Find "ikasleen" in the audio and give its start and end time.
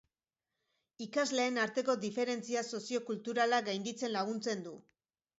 1.05-1.59